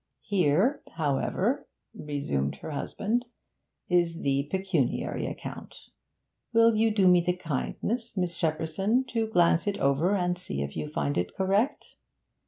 [0.21, 3.23] 'Here, however,' resumed her husband,
[3.87, 5.75] 'is the pecuniary account.
[6.53, 10.75] Will you do me the kindness, Miss Shepperson, to glance it over and see if
[10.75, 11.97] you find it correct?'